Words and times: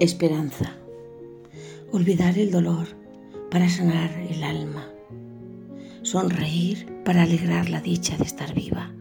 Esperanza. 0.00 0.76
Olvidar 1.90 2.38
el 2.38 2.52
dolor 2.52 2.86
para 3.50 3.68
sanar 3.68 4.12
el 4.30 4.44
alma. 4.44 4.86
Sonreír 6.02 7.02
para 7.04 7.24
alegrar 7.24 7.68
la 7.68 7.80
dicha 7.80 8.16
de 8.16 8.22
estar 8.22 8.54
viva. 8.54 8.92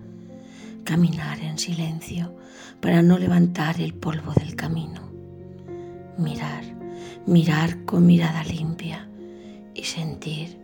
Caminar 0.85 1.39
en 1.41 1.59
silencio 1.59 2.35
para 2.81 3.03
no 3.03 3.19
levantar 3.19 3.79
el 3.79 3.93
polvo 3.93 4.33
del 4.33 4.55
camino. 4.55 5.11
Mirar, 6.17 6.63
mirar 7.27 7.85
con 7.85 8.07
mirada 8.07 8.43
limpia 8.43 9.07
y 9.75 9.83
sentir 9.83 10.57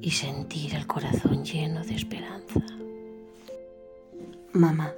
y 0.00 0.10
sentir 0.10 0.74
el 0.74 0.88
corazón 0.88 1.44
lleno 1.44 1.84
de 1.84 1.94
esperanza. 1.94 2.60
Mamá, 4.52 4.92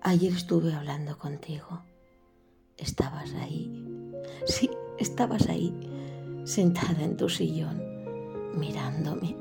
ayer 0.00 0.32
estuve 0.32 0.72
hablando 0.72 1.18
contigo 1.18 1.82
Estabas 2.78 3.34
ahí. 3.34 3.68
Sí, 4.46 4.70
estabas 4.98 5.48
ahí, 5.48 5.74
sentada 6.44 7.02
en 7.02 7.16
tu 7.16 7.28
sillón, 7.28 7.82
mirándome, 8.54 9.36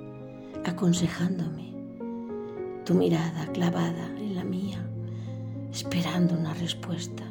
aconsejándome. 0.65 1.71
Tu 2.83 2.95
mirada 2.95 3.45
clavada 3.53 4.07
en 4.17 4.35
la 4.35 4.43
mía, 4.43 4.83
esperando 5.71 6.33
una 6.33 6.55
respuesta, 6.55 7.23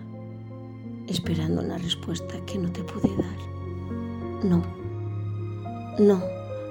esperando 1.09 1.61
una 1.61 1.77
respuesta 1.77 2.35
que 2.47 2.59
no 2.59 2.71
te 2.71 2.85
pude 2.85 3.11
dar. 3.17 4.45
No, 4.45 4.63
no, 5.99 6.23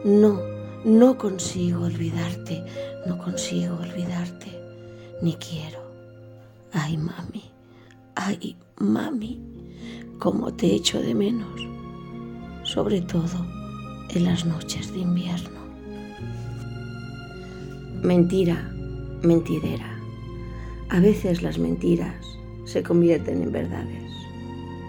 no, 0.06 0.40
no 0.86 1.18
consigo 1.18 1.84
olvidarte, 1.84 2.64
no 3.06 3.18
consigo 3.18 3.76
olvidarte, 3.76 4.48
ni 5.22 5.34
quiero. 5.34 5.84
Ay, 6.72 6.96
mami. 6.96 7.55
Ay, 8.18 8.56
mami, 8.80 9.42
cómo 10.20 10.54
te 10.54 10.74
echo 10.74 11.02
de 11.02 11.14
menos, 11.14 11.68
sobre 12.64 13.02
todo 13.02 13.46
en 14.10 14.24
las 14.24 14.46
noches 14.46 14.94
de 14.94 15.00
invierno. 15.00 15.60
Mentira, 18.02 18.72
mentidera. 19.22 20.00
A 20.88 21.02
veces 21.02 21.44
las 21.44 21.60
mentiras 21.60 22.16
se 22.64 22.82
convierten 22.84 23.44
en 23.44 23.52
verdades, 23.52 24.10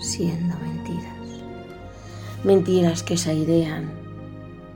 siendo 0.01 0.57
mentiras. 0.61 1.43
Mentiras 2.45 3.03
que 3.03 3.17
se 3.17 3.31
airean, 3.31 3.91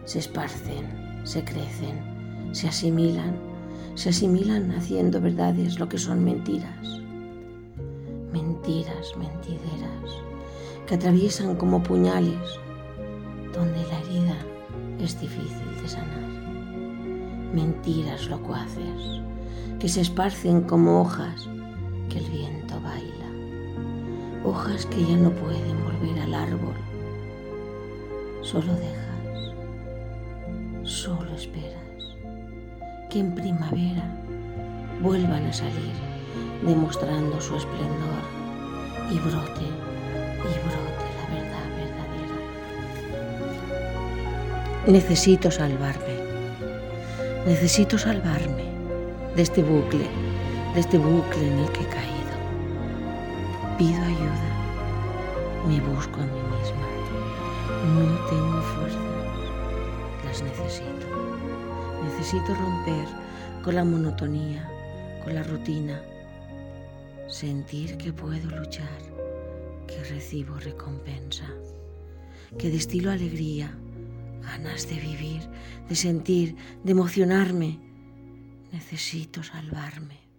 se 0.07 0.19
esparcen, 0.19 1.23
se 1.23 1.45
crecen, 1.45 2.51
se 2.51 2.67
asimilan, 2.67 3.37
se 3.95 4.09
asimilan 4.09 4.73
haciendo 4.73 5.21
verdades 5.21 5.79
lo 5.79 5.89
que 5.89 5.99
son 5.99 6.25
mentiras 6.25 7.00
mentiras, 8.61 9.17
mentideras, 9.17 10.23
que 10.87 10.95
atraviesan 10.95 11.57
como 11.57 11.83
puñales, 11.83 12.59
donde 13.55 13.83
la 13.87 13.99
herida 14.01 14.37
es 14.99 15.19
difícil 15.19 15.83
de 15.83 15.89
sanar. 15.89 16.29
Mentiras 17.55 18.29
locuaces, 18.29 19.23
que 19.79 19.89
se 19.89 20.03
esparcen 20.03 20.63
como 20.63 21.01
hojas 21.01 21.49
que 22.11 22.19
el 22.19 22.31
viento 22.31 22.79
baila, 22.81 23.31
hojas 24.45 24.85
que 24.87 25.07
ya 25.07 25.17
no 25.17 25.31
pueden 25.31 25.83
volver 25.83 26.23
al 26.23 26.35
árbol. 26.35 26.75
Solo 28.43 28.75
dejas, 28.75 29.55
solo 30.83 31.35
esperas 31.35 31.81
que 33.09 33.21
en 33.21 33.35
primavera 33.35 34.05
vuelvan 35.03 35.47
a 35.47 35.53
salir 35.53 35.95
demostrando 36.63 37.41
su 37.41 37.57
esplendor 37.57 38.40
y 39.11 39.19
brote, 39.19 39.63
y 39.63 40.59
brote 40.67 41.07
la 41.19 41.27
verdad 41.35 41.67
verdadera. 41.77 42.37
Necesito 44.87 45.51
salvarme, 45.51 46.15
necesito 47.47 47.99
salvarme 47.99 48.65
de 49.35 49.43
este 49.43 49.63
bucle, 49.63 50.07
de 50.75 50.81
este 50.81 50.99
bucle 50.99 51.47
en 51.47 51.59
el 51.59 51.71
que 51.73 51.83
he 51.83 51.89
caído. 51.89 52.35
Pido 53.79 54.03
ayuda, 54.03 54.51
me 55.67 55.81
busco 55.81 56.21
a 56.21 56.25
mí 56.25 56.41
misma, 56.55 56.87
no 57.95 58.05
tengo 58.29 58.63
fuerzas, 58.63 59.01
las 60.25 60.43
necesito. 60.43 61.07
Necesito 62.05 62.55
romper 62.55 63.07
con 63.63 63.75
la 63.75 63.85
monotonía, 63.85 64.69
con 65.25 65.35
la 65.35 65.43
rutina, 65.43 66.01
sentir 67.31 67.97
que 67.97 68.13
puedo 68.13 68.51
luchar, 68.51 69.01
que 69.87 70.03
recibo 70.05 70.57
recompensa, 70.57 71.47
que 72.59 72.71
destilo 72.71 73.11
alegría, 73.11 73.73
ganas 74.43 74.89
de 74.89 74.97
vivir, 74.97 75.43
de 75.89 75.95
sentir, 75.95 76.57
de 76.83 76.91
emocionarme. 76.91 77.79
Necesito 78.73 79.43
salvarme. 79.43 80.30